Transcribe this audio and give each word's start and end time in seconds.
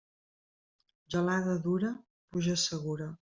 Gelada 1.15 1.55
dura, 1.69 1.93
pluja 2.31 2.57
segura. 2.67 3.09